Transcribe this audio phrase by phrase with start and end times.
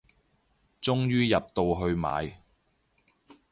[0.81, 2.41] 終於入到去買